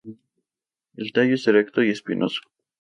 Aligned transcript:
El 0.95 1.11
tallo 1.13 1.35
es 1.35 1.47
erecto 1.47 1.83
y 1.83 1.91
espinoso. 1.91 2.41